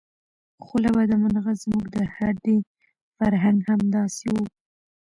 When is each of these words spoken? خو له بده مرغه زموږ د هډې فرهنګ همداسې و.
خو 0.63 0.75
له 0.83 0.89
بده 0.97 1.15
مرغه 1.23 1.53
زموږ 1.63 1.85
د 1.95 1.97
هډې 2.15 2.57
فرهنګ 3.17 3.59
همداسې 3.69 4.27
و. 4.33 4.35